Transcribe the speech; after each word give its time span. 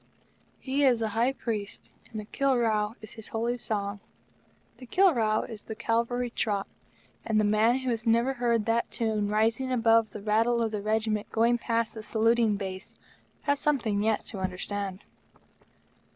He 0.59 0.83
is 0.83 1.03
a 1.03 1.09
High 1.09 1.31
Priest 1.31 1.91
and 2.09 2.19
the 2.19 2.25
"Keel 2.25 2.57
Row" 2.57 2.95
is 3.03 3.11
his 3.11 3.27
holy 3.27 3.55
song. 3.55 3.99
The 4.77 4.87
"Keel 4.87 5.13
Row" 5.13 5.43
is 5.43 5.65
the 5.65 5.75
Cavalry 5.75 6.31
Trot; 6.31 6.65
and 7.23 7.39
the 7.39 7.43
man 7.43 7.77
who 7.77 7.91
has 7.91 8.07
never 8.07 8.33
heard 8.33 8.65
that 8.65 8.89
tune 8.89 9.29
rising, 9.29 9.67
high 9.67 9.73
and 9.75 9.83
shrill, 9.83 9.93
above 9.97 10.09
the 10.09 10.21
rattle 10.23 10.59
of 10.63 10.71
the 10.71 10.81
Regiment 10.81 11.29
going 11.31 11.59
past 11.59 11.93
the 11.93 12.01
saluting 12.01 12.57
base, 12.57 12.95
has 13.41 13.59
something 13.59 14.01
yet 14.01 14.21
to 14.21 14.31
hear 14.31 14.39
and 14.39 14.45
understand. 14.45 15.03